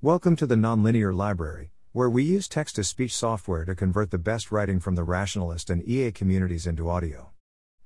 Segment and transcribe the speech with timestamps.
[0.00, 4.16] Welcome to the Nonlinear Library, where we use text to speech software to convert the
[4.16, 7.32] best writing from the rationalist and EA communities into audio.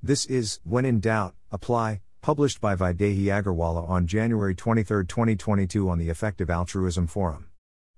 [0.02, 5.96] This is When in Doubt, Apply, published by Vaidehi Agarwalla on January 23, 2022, on
[5.96, 7.46] the Effective Altruism Forum.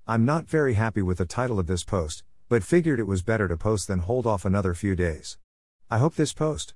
[0.07, 3.49] I'm not very happy with the title of this post, but figured it was better
[3.49, 5.39] to post than hold off another few days.
[5.91, 6.75] I hope this post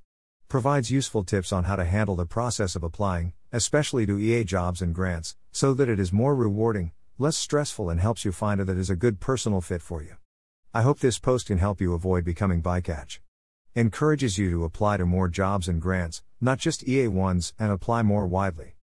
[0.49, 4.83] provides useful tips on how to handle the process of applying, especially to EA jobs
[4.83, 8.65] and grants, so that it is more rewarding, less stressful, and helps you find a
[8.65, 10.17] that is a good personal fit for you.
[10.73, 13.19] I hope this post can help you avoid becoming bycatch.
[13.75, 18.03] Encourages you to apply to more jobs and grants, not just EA ones, and apply
[18.03, 18.77] more widely.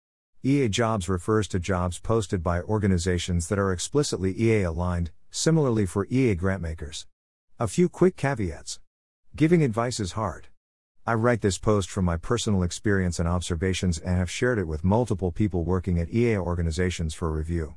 [0.42, 6.06] EA jobs refers to jobs posted by organizations that are explicitly EA aligned, similarly for
[6.11, 7.06] EA grantmakers.
[7.61, 8.80] A few quick caveats.
[9.37, 10.48] Giving advice is hard.
[11.06, 14.83] I write this post from my personal experience and observations and have shared it with
[14.84, 17.77] multiple people working at EA organizations for review.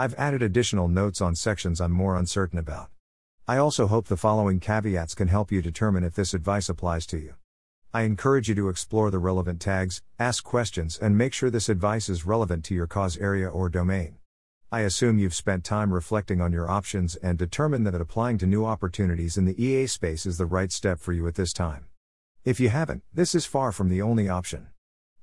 [0.00, 2.90] I've added additional notes on sections I'm more uncertain about.
[3.48, 7.18] I also hope the following caveats can help you determine if this advice applies to
[7.18, 7.34] you.
[7.92, 12.08] I encourage you to explore the relevant tags, ask questions, and make sure this advice
[12.08, 14.18] is relevant to your cause area or domain.
[14.70, 18.64] I assume you've spent time reflecting on your options and determined that applying to new
[18.64, 21.86] opportunities in the EA space is the right step for you at this time.
[22.44, 24.68] If you haven't, this is far from the only option.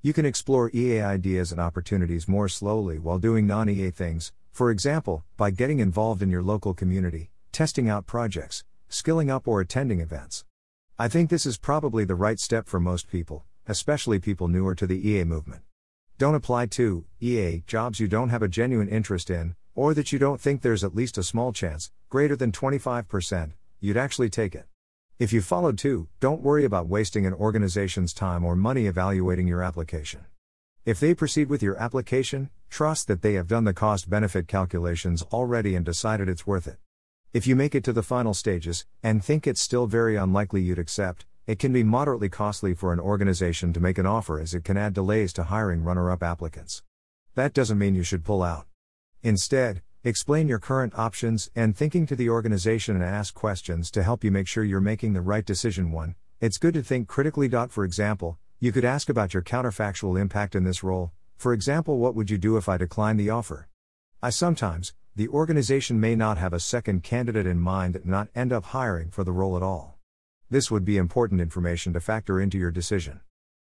[0.02, 4.72] You can explore EA ideas and opportunities more slowly while doing non EA things, for
[4.72, 10.00] example, by getting involved in your local community, testing out projects, skilling up, or attending
[10.00, 10.46] events.
[10.98, 14.88] I think this is probably the right step for most people, especially people newer to
[14.88, 15.64] the EA movement.
[16.18, 20.20] Don't apply to EA jobs you don't have a genuine interest in, or that you
[20.20, 24.68] don't think there's at least a small chance, greater than 25%, you'd actually take it.
[25.20, 29.64] If you followed too, don't worry about wasting an organization's time or money evaluating your
[29.64, 30.22] application.
[30.86, 35.24] If they proceed with your application, trust that they have done the cost benefit calculations
[35.34, 36.78] already and decided it's worth it.
[37.34, 40.78] If you make it to the final stages, and think it's still very unlikely you'd
[40.78, 44.64] accept, it can be moderately costly for an organization to make an offer as it
[44.64, 46.84] can add delays to hiring runner up applicants.
[47.34, 48.68] That doesn't mean you should pull out.
[49.24, 54.24] Instead, Explain your current options and thinking to the organization and ask questions to help
[54.24, 55.92] you make sure you're making the right decision.
[55.92, 56.14] 1.
[56.40, 57.50] It's good to think critically.
[57.50, 61.12] For example, you could ask about your counterfactual impact in this role.
[61.36, 63.68] For example, what would you do if I decline the offer?
[64.24, 68.54] I sometimes, the organization may not have a second candidate in mind and not end
[68.54, 69.98] up hiring for the role at all.
[70.50, 73.20] This would be important information to factor into your decision.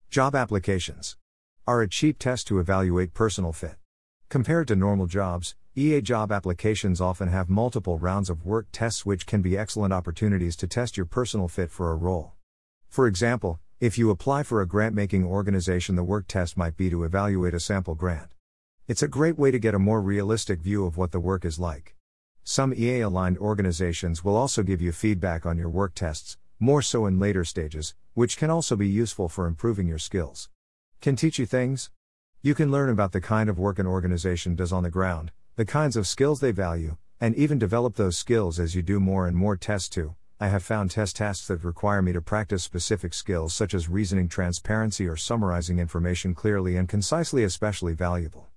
[0.09, 1.15] Job applications
[1.65, 3.75] are a cheap test to evaluate personal fit.
[4.27, 9.25] Compared to normal jobs, EA job applications often have multiple rounds of work tests, which
[9.25, 12.33] can be excellent opportunities to test your personal fit for a role.
[12.89, 16.87] For example, if you apply for a grant making organization, the work test might be
[16.87, 18.29] to evaluate a sample grant.
[18.87, 21.57] It's a great way to get a more realistic view of what the work is
[21.57, 21.95] like.
[22.43, 27.07] Some EA aligned organizations will also give you feedback on your work tests, more so
[27.07, 30.47] in later stages, which can also be useful for improving your skills.
[31.01, 31.89] Can teach you things?
[32.43, 35.65] You can learn about the kind of work an organization does on the ground, the
[35.65, 39.35] kinds of skills they value, and even develop those skills as you do more and
[39.35, 40.13] more tests too.
[40.43, 44.27] I have found test tasks that require me to practice specific skills such as reasoning
[44.27, 48.47] transparency or summarizing information clearly and concisely especially valuable.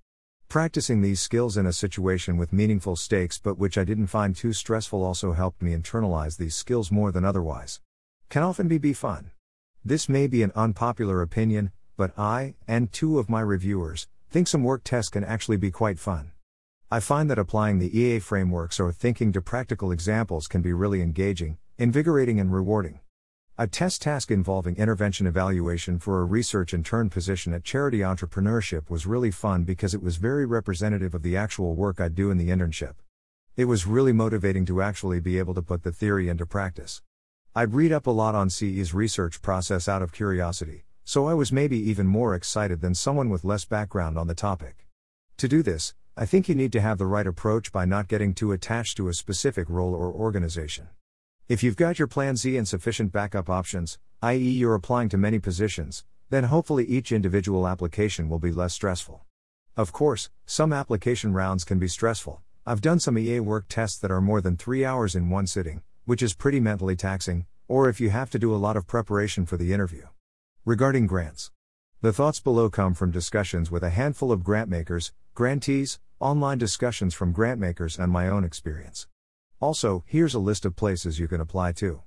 [0.49, 4.51] Practicing these skills in a situation with meaningful stakes but which I didn't find too
[4.51, 7.81] stressful also helped me internalize these skills more than otherwise.
[8.29, 9.29] Can often be be fun.
[9.83, 14.63] This may be an unpopular opinion, but I, and two of my reviewers, think some
[14.63, 16.31] work tests can actually be quite fun.
[16.89, 21.03] I find that applying the EA frameworks or thinking to practical examples can be really
[21.03, 23.01] engaging, invigorating, and rewarding.
[23.57, 29.05] A test task involving intervention evaluation for a research intern position at Charity Entrepreneurship was
[29.05, 32.47] really fun because it was very representative of the actual work I do in the
[32.47, 32.95] internship.
[33.57, 37.01] It was really motivating to actually be able to put the theory into practice.
[37.53, 41.51] I'd read up a lot on CE's research process out of curiosity, so I was
[41.51, 44.87] maybe even more excited than someone with less background on the topic.
[45.37, 48.33] To do this, I think you need to have the right approach by not getting
[48.33, 50.87] too attached to a specific role or organization.
[51.47, 55.37] If you've got your plan Z and sufficient backup options, i.e., you're applying to many
[55.37, 59.23] positions, then hopefully each individual application will be less stressful.
[59.77, 62.41] Of course, some application rounds can be stressful.
[62.65, 65.83] I've done some EA work tests that are more than three hours in one sitting,
[66.05, 69.45] which is pretty mentally taxing, or if you have to do a lot of preparation
[69.45, 70.07] for the interview.
[70.65, 71.51] Regarding grants,
[72.01, 77.31] the thoughts below come from discussions with a handful of grantmakers, grantees, online discussions from
[77.31, 79.05] grantmakers, and my own experience.
[79.61, 82.01] Also, here's a list of places you can apply to.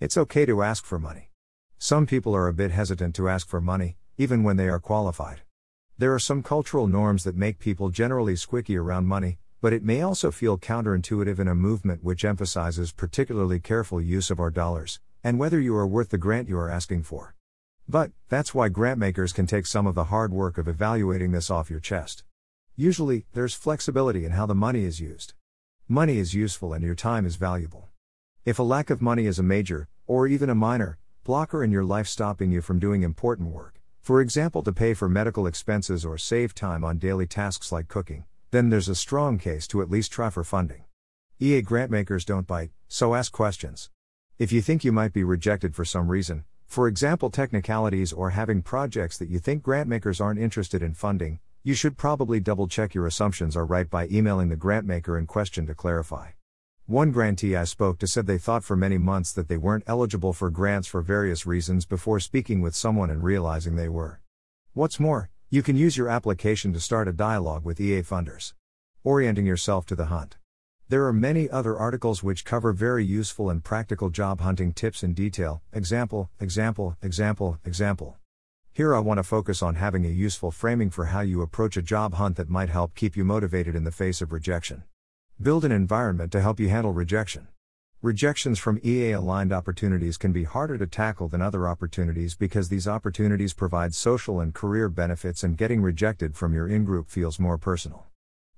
[0.00, 1.30] It's okay to ask for money.
[1.76, 5.42] Some people are a bit hesitant to ask for money, even when they are qualified.
[5.98, 10.00] There are some cultural norms that make people generally squicky around money, but it may
[10.00, 15.38] also feel counterintuitive in a movement which emphasizes particularly careful use of our dollars, and
[15.38, 17.34] whether you are worth the grant you are asking for.
[17.86, 21.70] But, that's why grantmakers can take some of the hard work of evaluating this off
[21.70, 22.24] your chest.
[22.74, 25.34] Usually, there's flexibility in how the money is used.
[25.88, 27.86] Money is useful and your time is valuable.
[28.44, 31.84] If a lack of money is a major, or even a minor, blocker in your
[31.84, 36.18] life stopping you from doing important work, for example to pay for medical expenses or
[36.18, 40.10] save time on daily tasks like cooking, then there's a strong case to at least
[40.10, 40.82] try for funding.
[41.38, 43.88] EA grantmakers don't bite, so ask questions.
[44.38, 48.60] If you think you might be rejected for some reason, for example technicalities or having
[48.60, 53.08] projects that you think grantmakers aren't interested in funding, you should probably double check your
[53.08, 56.28] assumptions are right by emailing the grantmaker in question to clarify.
[56.86, 60.32] One grantee I spoke to said they thought for many months that they weren't eligible
[60.32, 64.20] for grants for various reasons before speaking with someone and realizing they were.
[64.74, 68.54] What's more, you can use your application to start a dialogue with EA funders.
[69.02, 70.36] Orienting yourself to the hunt.
[70.88, 75.14] There are many other articles which cover very useful and practical job hunting tips in
[75.14, 75.62] detail.
[75.72, 78.18] Example, example, example, example.
[78.76, 81.82] Here I want to focus on having a useful framing for how you approach a
[81.82, 84.82] job hunt that might help keep you motivated in the face of rejection.
[85.40, 87.48] Build an environment to help you handle rejection.
[88.02, 92.86] Rejections from EA aligned opportunities can be harder to tackle than other opportunities because these
[92.86, 97.56] opportunities provide social and career benefits, and getting rejected from your in group feels more
[97.56, 98.04] personal.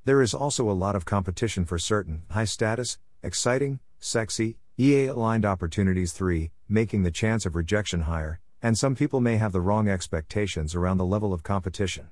[0.05, 5.44] There is also a lot of competition for certain high status, exciting, sexy, EA aligned
[5.44, 6.12] opportunities.
[6.12, 6.50] 3.
[6.69, 10.99] Making the chance of rejection higher, and some people may have the wrong expectations around
[10.99, 12.09] the level of competition.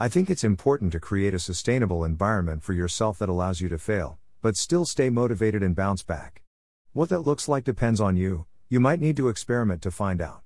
[0.00, 3.78] I think it's important to create a sustainable environment for yourself that allows you to
[3.78, 6.42] fail, but still stay motivated and bounce back.
[6.92, 10.40] What that looks like depends on you, you might need to experiment to find out.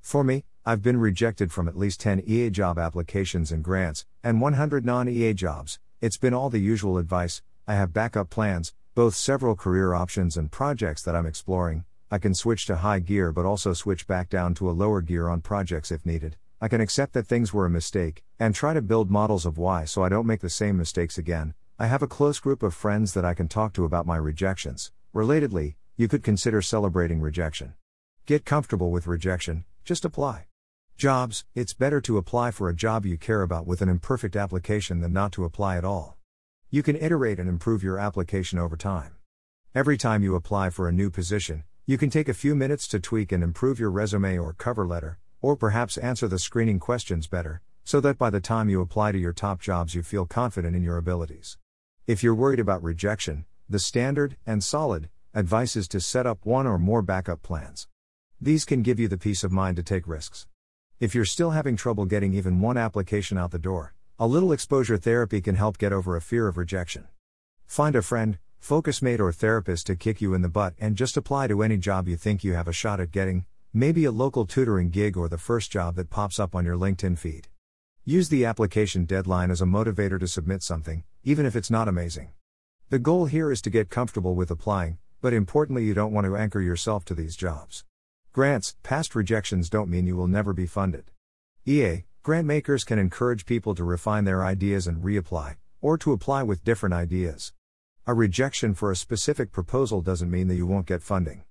[0.00, 4.40] For me, I've been rejected from at least 10 EA job applications and grants, and
[4.40, 5.78] 100 non EA jobs.
[6.00, 7.42] It's been all the usual advice.
[7.66, 11.84] I have backup plans, both several career options and projects that I'm exploring.
[12.12, 15.28] I can switch to high gear but also switch back down to a lower gear
[15.28, 16.36] on projects if needed.
[16.60, 19.84] I can accept that things were a mistake, and try to build models of why
[19.84, 21.54] so I don't make the same mistakes again.
[21.78, 24.90] I have a close group of friends that I can talk to about my rejections.
[25.14, 27.74] Relatedly, you could consider celebrating rejection.
[28.26, 30.46] Get comfortable with rejection, just apply.
[30.96, 35.00] Jobs, it's better to apply for a job you care about with an imperfect application
[35.00, 36.18] than not to apply at all.
[36.70, 39.14] You can iterate and improve your application over time.
[39.74, 43.00] Every time you apply for a new position, you can take a few minutes to
[43.00, 47.60] tweak and improve your resume or cover letter, or perhaps answer the screening questions better,
[47.82, 50.84] so that by the time you apply to your top jobs you feel confident in
[50.84, 51.58] your abilities.
[52.06, 56.64] If you're worried about rejection, the standard and solid Advice is to set up one
[56.64, 57.88] or more backup plans.
[58.40, 60.46] These can give you the peace of mind to take risks.
[61.00, 64.96] If you're still having trouble getting even one application out the door, a little exposure
[64.96, 67.08] therapy can help get over a fear of rejection.
[67.64, 71.16] Find a friend, focus mate, or therapist to kick you in the butt and just
[71.16, 74.46] apply to any job you think you have a shot at getting, maybe a local
[74.46, 77.48] tutoring gig or the first job that pops up on your LinkedIn feed.
[78.04, 82.30] Use the application deadline as a motivator to submit something, even if it's not amazing.
[82.90, 86.36] The goal here is to get comfortable with applying, but importantly, you don't want to
[86.36, 87.84] anchor yourself to these jobs.
[88.32, 91.10] Grants, past rejections don't mean you will never be funded.
[91.66, 96.42] EA, grant makers can encourage people to refine their ideas and reapply, or to apply
[96.42, 97.52] with different ideas.
[98.06, 101.44] A rejection for a specific proposal doesn't mean that you won't get funding.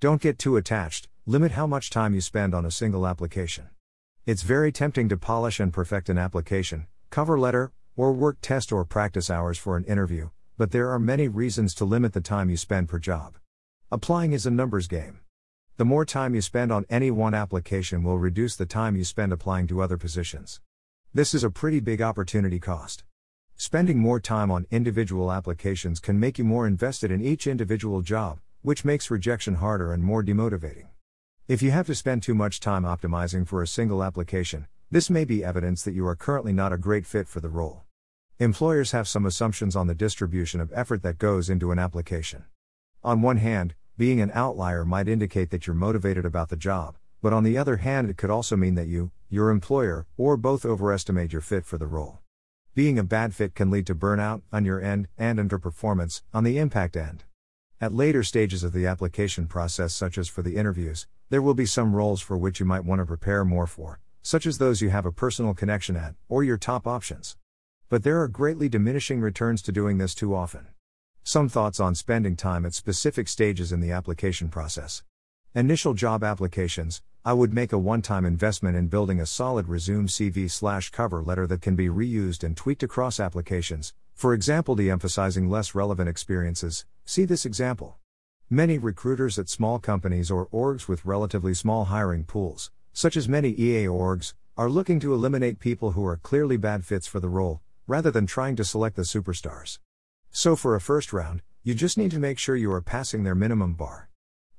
[0.00, 3.70] Don't get too attached, limit how much time you spend on a single application.
[4.26, 8.84] It's very tempting to polish and perfect an application, cover letter, or work test or
[8.84, 12.58] practice hours for an interview, but there are many reasons to limit the time you
[12.58, 13.38] spend per job.
[13.90, 15.20] Applying is a numbers game.
[15.78, 19.32] The more time you spend on any one application will reduce the time you spend
[19.32, 20.60] applying to other positions.
[21.14, 23.04] This is a pretty big opportunity cost.
[23.56, 28.40] Spending more time on individual applications can make you more invested in each individual job,
[28.62, 30.88] which makes rejection harder and more demotivating.
[31.46, 35.24] If you have to spend too much time optimizing for a single application, this may
[35.24, 37.84] be evidence that you are currently not a great fit for the role.
[38.40, 42.44] Employers have some assumptions on the distribution of effort that goes into an application.
[43.04, 47.32] On one hand, being an outlier might indicate that you're motivated about the job, but
[47.32, 51.32] on the other hand, it could also mean that you, your employer, or both overestimate
[51.32, 52.23] your fit for the role.
[52.74, 56.58] Being a bad fit can lead to burnout on your end and underperformance on the
[56.58, 57.22] impact end.
[57.80, 61.66] At later stages of the application process, such as for the interviews, there will be
[61.66, 64.90] some roles for which you might want to prepare more for, such as those you
[64.90, 67.36] have a personal connection at, or your top options.
[67.88, 70.66] But there are greatly diminishing returns to doing this too often.
[71.22, 75.04] Some thoughts on spending time at specific stages in the application process.
[75.54, 80.08] Initial job applications, I would make a one time investment in building a solid resume
[80.08, 84.90] CV slash cover letter that can be reused and tweaked across applications, For example, de
[84.90, 87.96] emphasizing less relevant experiences, see this example.
[88.50, 93.58] Many recruiters at small companies or orgs with relatively small hiring pools, such as many
[93.58, 97.62] EA orgs, are looking to eliminate people who are clearly bad fits for the role,
[97.86, 99.78] rather than trying to select the superstars.
[100.30, 103.34] So, for a first round, you just need to make sure you are passing their
[103.34, 104.10] minimum bar.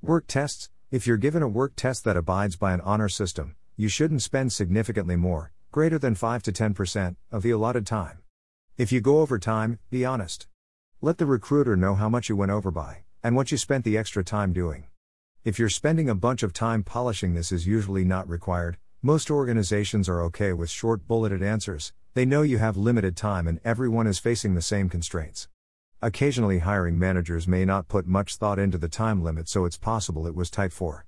[0.02, 3.86] Work tests If you're given a work test that abides by an honor system, you
[3.86, 8.20] shouldn't spend significantly more, greater than 5 to 10%, of the allotted time.
[8.78, 10.46] If you go over time, be honest.
[11.02, 13.98] Let the recruiter know how much you went over by, and what you spent the
[13.98, 14.86] extra time doing.
[15.44, 20.08] If you're spending a bunch of time polishing this is usually not required, most organizations
[20.08, 24.18] are okay with short bulleted answers, they know you have limited time and everyone is
[24.18, 25.46] facing the same constraints.
[26.02, 30.26] Occasionally, hiring managers may not put much thought into the time limit, so it's possible
[30.26, 31.06] it was tight for.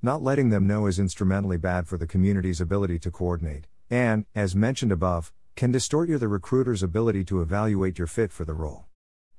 [0.00, 4.56] Not letting them know is instrumentally bad for the community's ability to coordinate, and, as
[4.56, 8.86] mentioned above, can distort your the recruiter's ability to evaluate your fit for the role.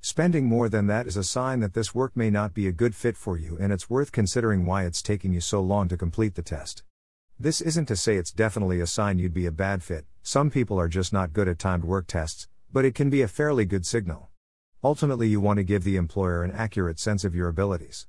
[0.02, 2.96] Spending more than that is a sign that this work may not be a good
[2.96, 6.34] fit for you and it's worth considering why it's taking you so long to complete
[6.34, 6.84] the test.
[7.40, 10.80] This isn't to say it's definitely a sign you'd be a bad fit, some people
[10.80, 13.86] are just not good at timed work tests, but it can be a fairly good
[13.86, 14.31] signal.
[14.84, 18.08] Ultimately, you want to give the employer an accurate sense of your abilities.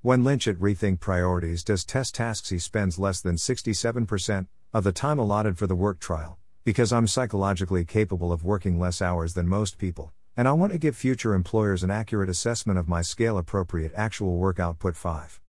[0.00, 4.92] When Linch at Rethink Priorities does test tasks, he spends less than 67% of the
[4.92, 9.46] time allotted for the work trial, because I'm psychologically capable of working less hours than
[9.46, 13.36] most people, and I want to give future employers an accurate assessment of my scale
[13.36, 15.42] appropriate actual work output 5.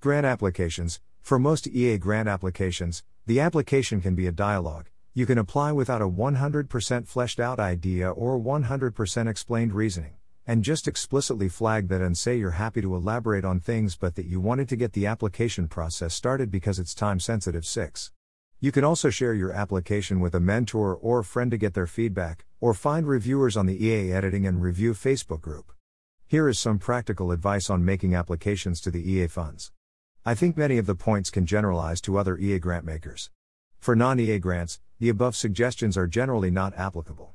[0.00, 4.88] Grant applications For most EA grant applications, the application can be a dialogue.
[5.12, 10.14] You can apply without a 100% fleshed out idea or 100% explained reasoning,
[10.46, 14.26] and just explicitly flag that and say you're happy to elaborate on things but that
[14.26, 17.64] you wanted to get the application process started because it's time sensitive.
[17.64, 18.10] 6.
[18.60, 22.44] You can also share your application with a mentor or friend to get their feedback,
[22.60, 25.72] or find reviewers on the EA Editing and Review Facebook group.
[26.28, 29.72] Here is some practical advice on making applications to the EA funds.
[30.24, 33.30] I think many of the points can generalize to other EA grant makers.
[33.80, 37.34] For non EA grants, the above suggestions are generally not applicable.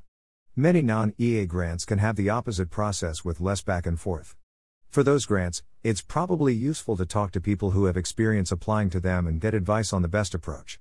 [0.60, 4.34] Many non EA grants can have the opposite process with less back and forth.
[4.90, 8.98] For those grants, it's probably useful to talk to people who have experience applying to
[8.98, 10.80] them and get advice on the best approach.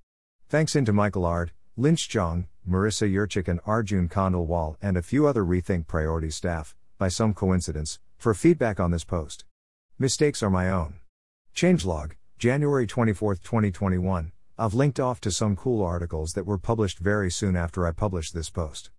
[0.50, 5.28] Thanks in to Michael Aird, Linch Zhang, Marisa Jurczyk, and Arjun Khandelwal, and a few
[5.28, 9.46] other Rethink Priority staff, by some coincidence, for feedback on this post.
[10.00, 10.96] Mistakes are my own.
[11.56, 14.32] Changelog, January 24, 2021.
[14.58, 18.34] I've linked off to some cool articles that were published very soon after I published
[18.34, 18.90] this post.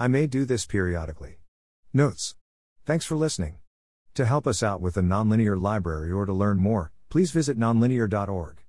[0.00, 1.40] I may do this periodically.
[1.92, 2.36] Notes.
[2.86, 3.56] Thanks for listening.
[4.14, 8.62] To help us out with the nonlinear library or to learn more, please visit nonlinear.org.